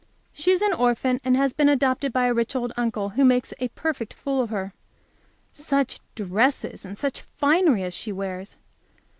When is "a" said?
2.25-2.33, 3.59-3.67